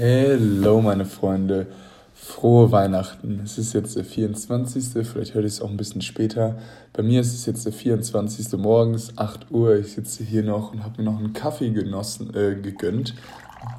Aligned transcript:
Hallo 0.00 0.80
meine 0.80 1.04
Freunde, 1.04 1.66
frohe 2.14 2.70
Weihnachten. 2.70 3.40
Es 3.42 3.58
ist 3.58 3.72
jetzt 3.72 3.96
der 3.96 4.04
24. 4.04 5.04
Vielleicht 5.04 5.34
hört 5.34 5.42
ihr 5.42 5.48
es 5.48 5.60
auch 5.60 5.68
ein 5.68 5.76
bisschen 5.76 6.02
später. 6.02 6.56
Bei 6.92 7.02
mir 7.02 7.20
ist 7.20 7.34
es 7.34 7.46
jetzt 7.46 7.66
der 7.66 7.72
24. 7.72 8.52
morgens, 8.60 9.18
8 9.18 9.50
Uhr. 9.50 9.74
Ich 9.74 9.94
sitze 9.94 10.22
hier 10.22 10.44
noch 10.44 10.72
und 10.72 10.84
habe 10.84 11.02
mir 11.02 11.10
noch 11.10 11.18
einen 11.18 11.32
Kaffee 11.32 11.70
genossen, 11.70 12.32
äh, 12.32 12.54
gegönnt, 12.54 13.16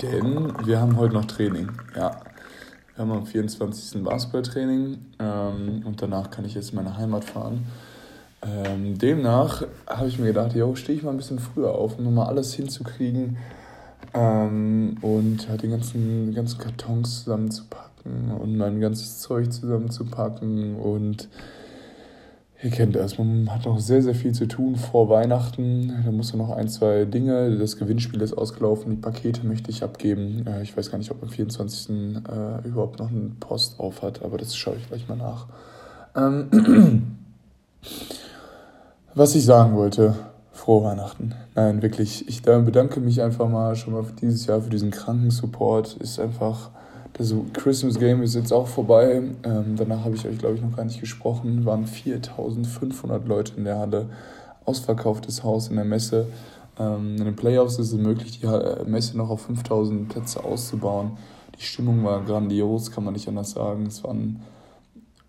denn 0.01 0.51
wir 0.65 0.81
haben 0.81 0.97
heute 0.97 1.13
noch 1.13 1.23
Training. 1.23 1.71
Ja, 1.95 2.19
wir 2.95 2.97
haben 2.97 3.11
am 3.13 3.25
24. 3.25 4.03
Basketballtraining 4.03 4.97
ähm, 5.19 5.83
und 5.85 6.01
danach 6.01 6.31
kann 6.31 6.43
ich 6.43 6.53
jetzt 6.53 6.71
in 6.71 6.75
meine 6.75 6.97
Heimat 6.97 7.23
fahren. 7.23 7.65
Ähm, 8.41 8.97
demnach 8.97 9.63
habe 9.87 10.09
ich 10.09 10.19
mir 10.19 10.27
gedacht, 10.27 10.53
yo, 10.53 10.75
stehe 10.75 10.97
ich 10.97 11.03
mal 11.03 11.11
ein 11.11 11.17
bisschen 11.17 11.39
früher 11.39 11.71
auf, 11.71 11.97
um 11.97 12.03
nochmal 12.03 12.27
alles 12.27 12.53
hinzukriegen 12.53 13.37
ähm, 14.13 14.97
und 15.01 15.47
halt 15.49 15.63
den 15.63 15.71
ganzen, 15.71 16.33
ganzen 16.33 16.59
Kartons 16.59 17.23
zusammenzupacken 17.23 18.31
und 18.31 18.57
mein 18.57 18.79
ganzes 18.79 19.19
Zeug 19.19 19.51
zusammenzupacken 19.51 20.75
und 20.75 21.29
ihr 22.61 22.71
kennt 22.71 22.95
das, 22.95 23.17
man 23.17 23.49
hat 23.53 23.65
noch 23.65 23.79
sehr, 23.79 24.01
sehr 24.01 24.15
viel 24.15 24.33
zu 24.33 24.47
tun 24.47 24.75
vor 24.75 25.09
Weihnachten. 25.09 25.93
Da 26.03 26.11
muss 26.11 26.33
noch 26.33 26.49
ein, 26.51 26.67
zwei 26.67 27.05
Dinge. 27.05 27.57
Das 27.57 27.77
Gewinnspiel 27.77 28.21
ist 28.21 28.33
ausgelaufen, 28.33 28.91
die 28.91 28.97
Pakete 28.97 29.45
möchte 29.45 29.71
ich 29.71 29.83
abgeben. 29.83 30.45
Äh, 30.45 30.63
ich 30.63 30.75
weiß 30.75 30.91
gar 30.91 30.97
nicht, 30.97 31.11
ob 31.11 31.23
am 31.23 31.29
24. 31.29 31.89
Äh, 31.89 32.67
überhaupt 32.67 32.99
noch 32.99 33.09
eine 33.09 33.31
Post 33.39 33.79
auf 33.79 34.01
hat, 34.01 34.23
aber 34.23 34.37
das 34.37 34.55
schaue 34.55 34.75
ich 34.75 34.87
gleich 34.87 35.07
mal 35.07 35.15
nach. 35.15 35.47
Ähm, 36.15 37.15
was 39.13 39.35
ich 39.35 39.45
sagen 39.45 39.75
wollte, 39.75 40.15
frohe 40.69 40.83
Weihnachten. 40.83 41.33
Nein, 41.55 41.81
wirklich, 41.81 42.27
ich 42.29 42.43
bedanke 42.43 42.99
mich 42.99 43.23
einfach 43.23 43.49
mal 43.49 43.75
schon 43.75 43.93
mal 43.93 44.03
für 44.03 44.13
dieses 44.13 44.45
Jahr 44.45 44.61
für 44.61 44.69
diesen 44.69 44.91
Krankensupport. 44.91 45.97
Ist 45.97 46.19
einfach, 46.19 46.69
das 47.13 47.33
Christmas 47.53 47.97
Game 47.97 48.21
ist 48.21 48.35
jetzt 48.35 48.53
auch 48.53 48.67
vorbei. 48.67 49.23
Ähm, 49.41 49.75
danach 49.75 50.05
habe 50.05 50.13
ich 50.13 50.27
euch, 50.27 50.37
glaube 50.37 50.57
ich, 50.57 50.61
noch 50.61 50.75
gar 50.75 50.85
nicht 50.85 50.99
gesprochen. 50.99 51.65
Waren 51.65 51.87
4500 51.87 53.27
Leute 53.27 53.53
in 53.57 53.63
der 53.63 53.79
Halle. 53.79 54.09
Ausverkauftes 54.63 55.43
Haus 55.43 55.69
in 55.69 55.75
der 55.75 55.85
Messe. 55.85 56.27
Ähm, 56.77 57.15
in 57.17 57.25
den 57.25 57.35
Playoffs 57.35 57.79
ist 57.79 57.91
es 57.91 57.99
möglich, 57.99 58.39
die 58.39 58.45
äh, 58.45 58.83
Messe 58.85 59.17
noch 59.17 59.31
auf 59.31 59.41
5000 59.41 60.07
Plätze 60.07 60.43
auszubauen. 60.43 61.17
Die 61.59 61.63
Stimmung 61.63 62.03
war 62.03 62.23
grandios, 62.23 62.91
kann 62.91 63.03
man 63.05 63.15
nicht 63.15 63.27
anders 63.27 63.49
sagen. 63.49 63.87
Es 63.87 64.03
war 64.03 64.11
ein 64.11 64.39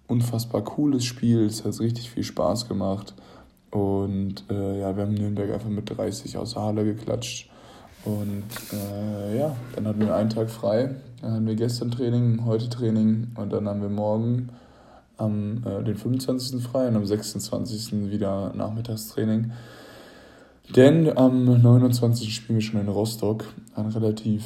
unfassbar 0.07 0.61
cooles 0.61 1.07
Spiel. 1.07 1.47
Es 1.47 1.64
hat 1.64 1.81
richtig 1.81 2.11
viel 2.11 2.25
Spaß 2.25 2.69
gemacht. 2.69 3.14
Und 3.71 4.45
äh, 4.51 4.81
ja, 4.81 4.97
wir 4.97 5.05
haben 5.05 5.15
Nürnberg 5.15 5.53
einfach 5.53 5.69
mit 5.69 5.97
30 5.97 6.37
aus 6.37 6.55
der 6.55 6.63
Halle 6.63 6.85
geklatscht. 6.85 7.49
Und 8.05 8.45
äh, 8.73 9.39
ja, 9.39 9.57
dann 9.75 9.87
hatten 9.87 10.01
wir 10.01 10.15
einen 10.15 10.31
Tag 10.31 10.51
frei. 10.51 10.97
Dann 11.21 11.33
hatten 11.33 11.47
wir 11.47 11.55
gestern 11.55 11.91
Training, 11.91 12.45
heute 12.45 12.69
Training 12.69 13.29
und 13.37 13.53
dann 13.53 13.69
haben 13.69 13.83
wir 13.83 13.91
morgen 13.91 14.48
am 15.19 15.63
äh, 15.67 15.85
den 15.85 15.97
25. 15.97 16.63
frei 16.63 16.89
und 16.89 16.97
am 16.97 17.05
26. 17.05 18.11
wieder 18.11 18.53
Nachmittagstraining. 18.55 19.53
Denn 20.75 21.17
am 21.17 21.45
29. 21.45 22.35
spielen 22.35 22.59
wir 22.59 22.65
schon 22.65 22.81
in 22.81 22.89
Rostock. 22.89 23.45
Ein 23.75 23.89
relativ, 23.89 24.45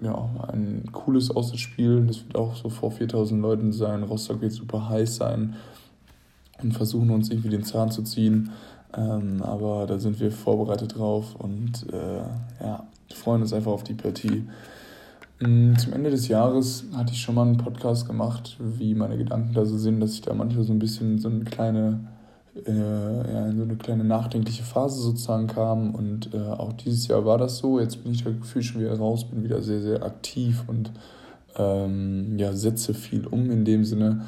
ja, 0.00 0.30
ein 0.48 0.84
cooles 0.92 1.30
Auswärtsspiel. 1.30 2.06
Das 2.06 2.24
wird 2.24 2.36
auch 2.36 2.54
so 2.54 2.70
vor 2.70 2.92
4000 2.92 3.42
Leuten 3.42 3.72
sein. 3.72 4.02
Rostock 4.04 4.40
wird 4.40 4.52
super 4.52 4.88
heiß 4.88 5.16
sein 5.16 5.56
und 6.62 6.72
versuchen 6.72 7.10
uns 7.10 7.30
irgendwie 7.30 7.48
den 7.48 7.64
Zahn 7.64 7.90
zu 7.90 8.02
ziehen. 8.02 8.50
Ähm, 8.96 9.42
aber 9.42 9.86
da 9.86 9.98
sind 9.98 10.18
wir 10.20 10.32
vorbereitet 10.32 10.96
drauf 10.96 11.36
und 11.36 11.86
äh, 11.92 12.64
ja, 12.64 12.84
freuen 13.14 13.42
uns 13.42 13.52
einfach 13.52 13.72
auf 13.72 13.84
die 13.84 13.94
Partie. 13.94 14.44
Mm, 15.40 15.76
zum 15.76 15.92
Ende 15.92 16.10
des 16.10 16.28
Jahres 16.28 16.84
hatte 16.94 17.12
ich 17.12 17.20
schon 17.20 17.34
mal 17.34 17.46
einen 17.46 17.56
Podcast 17.56 18.06
gemacht, 18.06 18.56
wie 18.58 18.94
meine 18.94 19.16
Gedanken 19.16 19.54
da 19.54 19.64
so 19.64 19.78
sind, 19.78 20.00
dass 20.00 20.14
ich 20.14 20.22
da 20.22 20.34
manchmal 20.34 20.64
so 20.64 20.72
ein 20.72 20.78
bisschen 20.78 21.18
so 21.18 21.28
eine 21.28 21.44
kleine, 21.44 22.00
äh, 22.66 23.32
ja, 23.32 23.46
in 23.46 23.56
so 23.56 23.62
eine 23.62 23.76
kleine 23.76 24.04
nachdenkliche 24.04 24.64
Phase 24.64 25.00
sozusagen 25.00 25.46
kam. 25.46 25.94
Und 25.94 26.34
äh, 26.34 26.38
auch 26.38 26.72
dieses 26.72 27.06
Jahr 27.06 27.24
war 27.24 27.38
das 27.38 27.58
so. 27.58 27.78
Jetzt 27.78 28.02
bin 28.02 28.12
ich 28.12 28.24
da 28.24 28.30
gefühlt 28.30 28.64
schon 28.64 28.80
wieder 28.80 28.98
raus, 28.98 29.24
bin 29.24 29.44
wieder 29.44 29.62
sehr, 29.62 29.80
sehr 29.80 30.02
aktiv 30.02 30.64
und 30.66 30.90
ähm, 31.56 32.38
ja, 32.38 32.52
setze 32.52 32.92
viel 32.92 33.26
um 33.26 33.50
in 33.50 33.64
dem 33.64 33.84
Sinne 33.84 34.26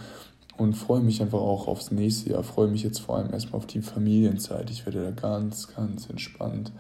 und 0.63 0.75
freue 0.75 1.01
mich 1.01 1.21
einfach 1.21 1.41
auch 1.41 1.69
aufs 1.69 1.91
nächste 1.91 2.31
Jahr. 2.31 2.43
Freue 2.43 2.69
mich 2.69 2.83
jetzt 2.83 3.01
vor 3.01 3.17
allem 3.17 3.33
erstmal 3.33 3.59
auf 3.59 3.67
die 3.67 3.83
Familienzeit. 3.83 4.71
Ich 4.71 4.87
werde 4.87 5.03
da 5.03 5.11
ganz, 5.11 5.75
ganz 5.75 6.09
entspannt 6.09 6.73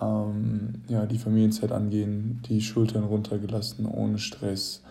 ähm, 0.00 0.82
ja, 0.88 1.06
die 1.06 1.18
Familienzeit 1.18 1.72
angehen, 1.72 2.40
die 2.48 2.60
Schultern 2.60 3.04
runtergelassen, 3.04 3.86
ohne 3.86 4.18
Stress. 4.18 4.82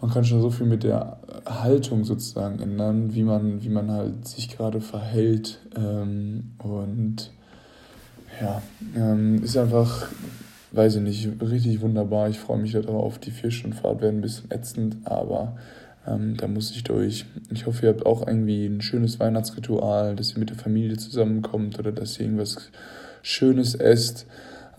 Man 0.00 0.10
kann 0.10 0.24
schon 0.24 0.42
so 0.42 0.50
viel 0.50 0.66
mit 0.66 0.82
der 0.84 1.18
Haltung 1.46 2.04
sozusagen 2.04 2.60
ändern, 2.60 3.14
wie 3.14 3.22
man, 3.22 3.62
wie 3.62 3.68
man 3.70 3.90
halt 3.90 4.28
sich 4.28 4.48
gerade 4.48 4.80
verhält. 4.80 5.60
Ähm, 5.76 6.52
und 6.58 7.32
ja, 8.40 8.62
ähm, 8.94 9.42
ist 9.42 9.56
einfach, 9.56 10.08
weiß 10.72 10.96
ich 10.96 11.02
nicht, 11.02 11.28
richtig 11.40 11.80
wunderbar. 11.80 12.28
Ich 12.28 12.38
freue 12.38 12.58
mich 12.58 12.72
darauf. 12.72 13.18
Die 13.18 13.30
vier 13.30 13.50
Stunden 13.50 13.76
Fahrt 13.76 14.02
werden 14.02 14.18
ein 14.18 14.22
bisschen 14.22 14.50
ätzend, 14.50 14.98
aber 15.04 15.56
ähm, 16.06 16.36
da 16.36 16.46
muss 16.46 16.70
ich 16.70 16.84
durch. 16.84 17.26
Ich 17.50 17.66
hoffe, 17.66 17.86
ihr 17.86 17.92
habt 17.92 18.06
auch 18.06 18.26
irgendwie 18.26 18.66
ein 18.66 18.80
schönes 18.80 19.18
Weihnachtsritual, 19.18 20.16
dass 20.16 20.32
ihr 20.32 20.38
mit 20.38 20.50
der 20.50 20.56
Familie 20.56 20.96
zusammenkommt 20.96 21.78
oder 21.78 21.92
dass 21.92 22.18
ihr 22.18 22.26
irgendwas 22.26 22.70
Schönes 23.22 23.74
esst. 23.74 24.26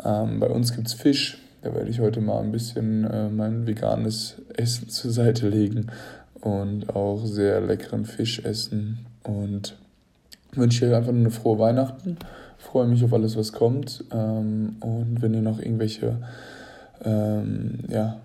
Ähm, 0.04 0.40
bei 0.40 0.48
uns 0.48 0.74
gibt 0.74 0.88
es 0.88 0.94
Fisch. 0.94 1.38
Da 1.62 1.74
werde 1.74 1.90
ich 1.90 2.00
heute 2.00 2.22
mal 2.22 2.42
ein 2.42 2.52
bisschen 2.52 3.04
äh, 3.06 3.30
mein 3.30 3.68
veganes 3.68 4.36
Essen 4.56 4.90
zur 4.90 5.12
Seite 5.12 5.50
legen 5.50 5.88
und 6.42 6.96
auch 6.96 7.26
sehr 7.26 7.62
leckeren 7.62 8.06
Fisch 8.06 8.40
essen. 8.46 9.00
Und 9.24 9.76
wünsche 10.54 10.88
euch 10.88 10.94
einfach 10.94 11.12
nur 11.12 11.22
eine 11.22 11.32
frohe 11.32 11.60
Weihnachten. 11.60 12.18
Freue 12.58 12.88
mich 12.88 13.04
auf 13.04 13.14
alles, 13.14 13.36
was 13.36 13.54
kommt. 13.54 14.06
Ähm, 14.12 14.78
und 14.80 15.22
wenn 15.22 15.34
ihr 15.34 15.42
noch 15.42 15.60
irgendwelche 15.60 16.18
ähm, 17.04 17.80
ja, 17.90 18.18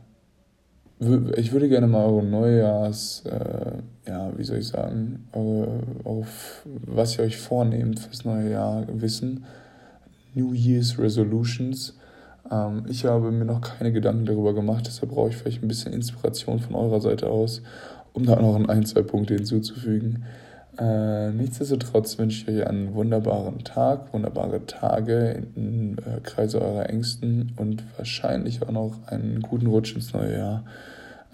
ich 1.37 1.53
würde 1.53 1.69
gerne 1.69 1.87
mal 1.87 2.05
eure 2.05 2.23
Neujahrs, 2.23 3.25
äh, 3.27 4.09
ja, 4.09 4.33
wie 4.37 4.45
soll 4.45 4.59
ich 4.59 4.69
sagen, 4.69 5.29
eure, 5.33 5.81
auf 6.05 6.67
was 6.87 7.19
ihr 7.19 7.25
euch 7.25 7.37
vornehmt 7.37 7.99
fürs 7.99 8.25
neue 8.25 8.51
Jahr 8.51 8.85
wissen. 8.89 9.45
New 10.35 10.53
Year's 10.53 10.99
Resolutions. 10.99 11.99
Ähm, 12.51 12.85
ich 12.89 13.05
habe 13.05 13.33
mir 13.33 13.45
noch 13.45 13.61
keine 13.61 13.93
Gedanken 13.93 14.27
darüber 14.27 14.55
gemacht, 14.55 14.87
deshalb 14.87 15.13
brauche 15.13 15.31
ich 15.31 15.37
vielleicht 15.37 15.63
ein 15.63 15.69
bisschen 15.69 15.93
Inspiration 15.93 16.61
von 16.61 16.75
eurer 16.75 17.01
Seite 17.01 17.29
aus, 17.29 17.63
um 18.13 18.25
da 18.25 18.41
noch 18.41 18.57
ein, 18.69 18.87
zwei 18.87 19.03
Punkte 19.03 19.35
hinzuzufügen. 19.35 20.25
Äh, 20.79 21.31
nichtsdestotrotz 21.33 22.19
wünsche 22.19 22.51
ich 22.51 22.57
euch 22.57 22.67
einen 22.67 22.95
wunderbaren 22.95 23.63
Tag, 23.63 24.13
wunderbare 24.15 24.65
Tage 24.65 25.43
im 25.55 25.99
äh, 25.99 26.21
Kreise 26.23 26.63
eurer 26.63 26.89
Ängsten 26.89 27.53
und 27.57 27.85
wahrscheinlich 27.99 28.63
auch 28.63 28.71
noch 28.71 28.97
einen 29.07 29.43
guten 29.43 29.67
Rutsch 29.67 29.95
ins 29.95 30.15
neue 30.15 30.39
Jahr. 30.39 30.65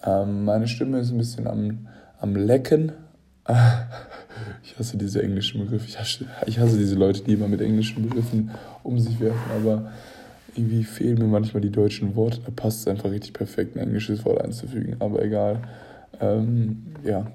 Ähm, 0.04 0.44
meine 0.44 0.66
Stimme 0.66 0.98
ist 0.98 1.12
ein 1.12 1.18
bisschen 1.18 1.46
am, 1.46 1.86
am 2.20 2.34
Lecken. 2.34 2.92
ich 4.64 4.76
hasse 4.76 4.96
diese 4.96 5.22
englischen 5.22 5.60
Begriffe. 5.60 5.86
Ich 5.86 6.00
hasse, 6.00 6.26
ich 6.46 6.58
hasse 6.58 6.76
diese 6.76 6.96
Leute, 6.96 7.22
die 7.22 7.34
immer 7.34 7.48
mit 7.48 7.60
englischen 7.60 8.02
Begriffen 8.02 8.50
um 8.82 8.98
sich 8.98 9.20
werfen, 9.20 9.52
aber 9.54 9.92
irgendwie 10.56 10.82
fehlen 10.82 11.18
mir 11.18 11.26
manchmal 11.26 11.60
die 11.60 11.70
deutschen 11.70 12.16
Worte. 12.16 12.40
Da 12.44 12.50
passt 12.50 12.80
es 12.80 12.88
einfach 12.88 13.10
richtig 13.10 13.34
perfekt, 13.34 13.76
ein 13.76 13.82
englisches 13.82 14.24
Wort 14.24 14.42
einzufügen, 14.42 14.96
aber 14.98 15.22
egal. 15.22 15.60
Ähm, 16.20 16.86
ja. 17.04 17.30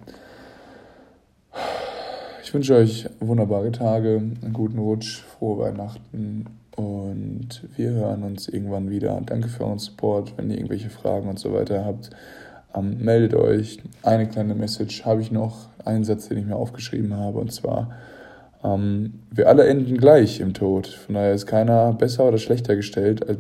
Ich 2.54 2.56
wünsche 2.56 2.76
euch 2.76 3.10
wunderbare 3.20 3.72
Tage, 3.72 4.22
einen 4.44 4.54
guten 4.54 4.78
Rutsch, 4.78 5.24
frohe 5.24 5.64
Weihnachten 5.64 6.46
und 6.76 7.48
wir 7.76 7.90
hören 7.90 8.22
uns 8.22 8.48
irgendwann 8.48 8.92
wieder. 8.92 9.20
Danke 9.26 9.48
für 9.48 9.64
euren 9.64 9.80
Support. 9.80 10.38
Wenn 10.38 10.52
ihr 10.52 10.58
irgendwelche 10.58 10.92
Fragen 10.92 11.28
und 11.30 11.40
so 11.40 11.52
weiter 11.52 11.84
habt, 11.84 12.12
ähm, 12.76 13.00
meldet 13.00 13.34
euch. 13.34 13.80
Eine 14.04 14.28
kleine 14.28 14.54
Message 14.54 15.04
habe 15.04 15.22
ich 15.22 15.32
noch, 15.32 15.70
einen 15.84 16.04
Satz, 16.04 16.30
den 16.30 16.38
ich 16.38 16.46
mir 16.46 16.56
aufgeschrieben 16.56 17.18
habe, 17.18 17.40
und 17.40 17.52
zwar, 17.52 17.90
ähm, 18.64 19.22
wir 19.32 19.50
alle 19.50 19.66
enden 19.66 19.98
gleich 19.98 20.40
im 20.40 20.54
Tod. 20.54 20.86
Von 20.86 21.16
daher 21.16 21.34
ist 21.34 21.48
keiner 21.48 21.92
besser 21.94 22.28
oder 22.28 22.38
schlechter 22.38 22.76
gestellt 22.76 23.28
als, 23.28 23.40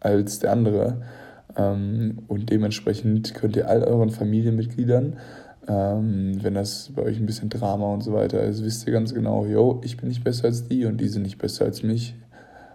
als 0.00 0.38
der 0.40 0.50
andere. 0.50 1.02
Ähm, 1.56 2.18
und 2.26 2.50
dementsprechend 2.50 3.32
könnt 3.34 3.54
ihr 3.54 3.68
all 3.68 3.84
euren 3.84 4.10
Familienmitgliedern 4.10 5.18
ähm, 5.66 6.38
wenn 6.42 6.54
das 6.54 6.90
bei 6.94 7.02
euch 7.02 7.18
ein 7.18 7.26
bisschen 7.26 7.48
Drama 7.48 7.92
und 7.92 8.02
so 8.02 8.12
weiter 8.12 8.42
ist, 8.42 8.64
wisst 8.64 8.86
ihr 8.86 8.92
ganz 8.92 9.14
genau, 9.14 9.46
yo, 9.46 9.80
ich 9.84 9.96
bin 9.96 10.08
nicht 10.08 10.24
besser 10.24 10.46
als 10.46 10.68
die 10.68 10.84
und 10.84 11.00
die 11.00 11.08
sind 11.08 11.22
nicht 11.22 11.38
besser 11.38 11.64
als 11.64 11.82
mich, 11.82 12.14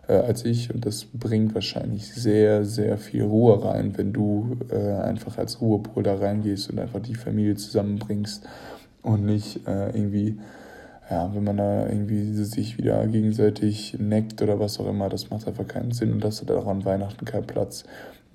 äh, 0.08 0.14
als 0.14 0.44
ich. 0.46 0.74
Und 0.74 0.86
das 0.86 1.06
bringt 1.06 1.54
wahrscheinlich 1.54 2.12
sehr, 2.14 2.66
sehr 2.66 2.98
viel 2.98 3.24
Ruhe 3.24 3.64
rein, 3.64 3.98
wenn 3.98 4.12
du 4.12 4.58
äh, 4.72 4.94
einfach 5.02 5.38
als 5.38 5.62
Ruhepol 5.62 6.04
da 6.04 6.16
reingehst 6.16 6.72
und 6.72 6.80
einfach 6.80 7.00
die 7.00 7.16
Familie 7.16 7.56
zusammenbringst 7.56 8.48
und 9.04 9.26
nicht 9.26 9.68
äh, 9.68 9.90
irgendwie, 9.90 10.40
ja, 11.10 11.34
wenn 11.34 11.44
man 11.44 11.58
da 11.58 11.88
irgendwie 11.88 12.34
sich 12.34 12.78
wieder 12.78 13.06
gegenseitig 13.08 13.98
neckt 14.00 14.42
oder 14.42 14.60
was 14.60 14.80
auch 14.80 14.88
immer, 14.88 15.10
das 15.10 15.30
macht 15.30 15.48
einfach 15.48 15.68
keinen 15.68 15.92
Sinn 15.92 16.14
und 16.14 16.24
das 16.24 16.42
hat 16.42 16.50
auch 16.52 16.68
an 16.68 16.86
Weihnachten 16.86 17.26
keinen 17.26 17.48
Platz. 17.48 17.84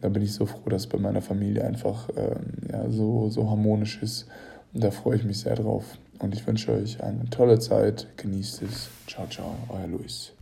Da 0.04 0.10
bin 0.10 0.22
ich 0.22 0.34
so 0.34 0.44
froh, 0.44 0.68
dass 0.68 0.86
bei 0.86 0.98
meiner 0.98 1.22
Familie 1.22 1.64
einfach 1.64 2.10
ähm, 2.14 2.68
ja, 2.70 2.90
so, 2.90 3.30
so 3.30 3.48
harmonisch 3.48 4.02
ist. 4.02 4.26
Und 4.74 4.84
da 4.84 4.90
freue 4.90 5.16
ich 5.16 5.24
mich 5.24 5.38
sehr 5.38 5.54
drauf. 5.54 5.96
Und 6.18 6.34
ich 6.34 6.46
wünsche 6.46 6.72
euch 6.72 7.02
eine 7.02 7.24
tolle 7.30 7.58
Zeit. 7.58 8.06
Genießt 8.18 8.64
es. 8.64 8.90
Ciao, 9.06 9.26
ciao, 9.28 9.56
euer 9.70 9.86
Luis. 9.86 10.33